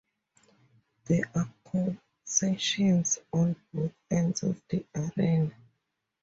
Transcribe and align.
There 1.05 1.29
are 1.35 1.53
concessions 1.63 3.19
on 3.31 3.55
both 3.71 3.91
ends 4.09 4.41
of 4.41 4.59
the 4.67 4.83
arena. 4.95 5.51